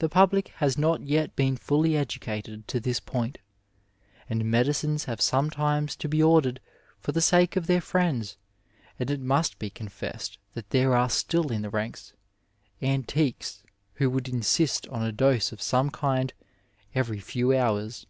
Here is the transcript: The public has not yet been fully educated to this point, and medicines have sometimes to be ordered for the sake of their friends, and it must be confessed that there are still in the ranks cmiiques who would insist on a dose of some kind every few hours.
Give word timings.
The 0.00 0.08
public 0.08 0.48
has 0.56 0.76
not 0.76 1.02
yet 1.04 1.36
been 1.36 1.56
fully 1.56 1.96
educated 1.96 2.66
to 2.66 2.80
this 2.80 2.98
point, 2.98 3.38
and 4.28 4.44
medicines 4.44 5.04
have 5.04 5.20
sometimes 5.20 5.94
to 5.98 6.08
be 6.08 6.20
ordered 6.20 6.58
for 6.98 7.12
the 7.12 7.20
sake 7.20 7.54
of 7.54 7.68
their 7.68 7.80
friends, 7.80 8.38
and 8.98 9.08
it 9.08 9.20
must 9.20 9.60
be 9.60 9.70
confessed 9.70 10.38
that 10.54 10.70
there 10.70 10.96
are 10.96 11.08
still 11.08 11.52
in 11.52 11.62
the 11.62 11.70
ranks 11.70 12.12
cmiiques 12.82 13.62
who 13.94 14.10
would 14.10 14.28
insist 14.28 14.88
on 14.88 15.04
a 15.04 15.12
dose 15.12 15.52
of 15.52 15.62
some 15.62 15.90
kind 15.90 16.32
every 16.92 17.20
few 17.20 17.56
hours. 17.56 18.04